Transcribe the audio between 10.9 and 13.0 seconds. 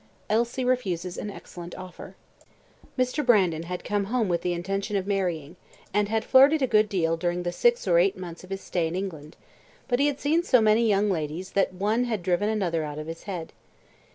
ladies that one had driven another out